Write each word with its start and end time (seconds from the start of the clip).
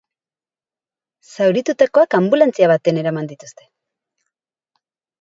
Zauritutakoak 1.33 2.19
anbulantzia 2.23 2.73
baten 2.75 3.01
eraman 3.05 3.33
dituzte. 3.37 3.71